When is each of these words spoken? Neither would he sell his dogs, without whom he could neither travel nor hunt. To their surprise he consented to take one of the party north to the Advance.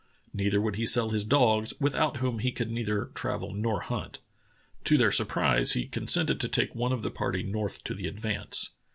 Neither 0.33 0.59
would 0.59 0.77
he 0.77 0.87
sell 0.87 1.11
his 1.11 1.23
dogs, 1.23 1.75
without 1.79 2.17
whom 2.17 2.39
he 2.39 2.51
could 2.51 2.71
neither 2.71 3.11
travel 3.13 3.53
nor 3.53 3.81
hunt. 3.81 4.17
To 4.85 4.97
their 4.97 5.11
surprise 5.11 5.73
he 5.73 5.85
consented 5.85 6.39
to 6.39 6.47
take 6.49 6.73
one 6.73 6.91
of 6.91 7.03
the 7.03 7.11
party 7.11 7.43
north 7.43 7.83
to 7.83 7.93
the 7.93 8.07
Advance. 8.07 8.71